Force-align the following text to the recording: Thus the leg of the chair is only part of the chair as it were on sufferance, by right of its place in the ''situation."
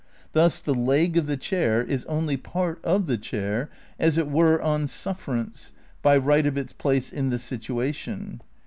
Thus 0.33 0.59
the 0.59 0.73
leg 0.73 1.15
of 1.15 1.27
the 1.27 1.37
chair 1.37 1.79
is 1.83 2.05
only 2.05 2.35
part 2.35 2.83
of 2.83 3.05
the 3.05 3.19
chair 3.19 3.69
as 3.99 4.17
it 4.17 4.27
were 4.31 4.59
on 4.59 4.87
sufferance, 4.87 5.73
by 6.01 6.17
right 6.17 6.47
of 6.47 6.57
its 6.57 6.73
place 6.73 7.13
in 7.13 7.29
the 7.29 7.37
''situation." 7.37 8.39